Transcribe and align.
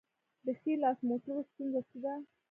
د 0.45 0.47
ښي 0.59 0.73
لاس 0.83 0.97
موټرو 1.07 1.41
ستونزه 1.49 1.81
څه 1.89 1.97
ده؟ 2.03 2.13